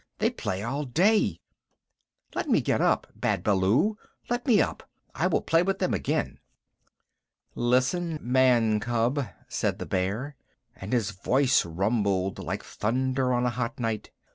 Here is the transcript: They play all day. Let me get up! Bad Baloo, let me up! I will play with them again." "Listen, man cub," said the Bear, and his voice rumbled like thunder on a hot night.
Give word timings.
They 0.17 0.31
play 0.31 0.63
all 0.63 0.85
day. 0.85 1.41
Let 2.33 2.49
me 2.49 2.59
get 2.59 2.81
up! 2.81 3.05
Bad 3.15 3.43
Baloo, 3.43 3.99
let 4.31 4.47
me 4.47 4.59
up! 4.59 4.81
I 5.13 5.27
will 5.27 5.41
play 5.41 5.61
with 5.61 5.77
them 5.77 5.93
again." 5.93 6.39
"Listen, 7.53 8.17
man 8.19 8.79
cub," 8.79 9.23
said 9.47 9.77
the 9.77 9.85
Bear, 9.85 10.35
and 10.75 10.91
his 10.91 11.11
voice 11.11 11.65
rumbled 11.65 12.39
like 12.39 12.63
thunder 12.63 13.31
on 13.31 13.45
a 13.45 13.51
hot 13.51 13.79
night. 13.79 14.09